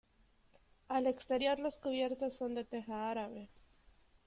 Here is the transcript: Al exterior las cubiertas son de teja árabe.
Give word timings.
Al 0.87 1.05
exterior 1.05 1.59
las 1.59 1.77
cubiertas 1.77 2.33
son 2.35 2.55
de 2.55 2.65
teja 2.65 3.11
árabe. 3.11 3.49